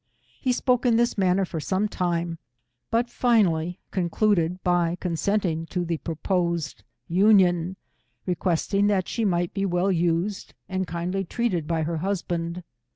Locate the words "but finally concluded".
2.89-4.63